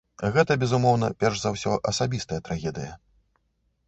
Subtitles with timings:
[0.35, 2.97] Гэта, безумоўна, перш за ўсё асабістая трагедыя.